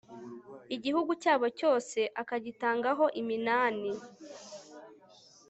igihugu 0.75 1.11
cyabo 1.21 1.47
cyose 1.59 1.99
akagitangaho 2.21 3.05
iminani 3.21 3.91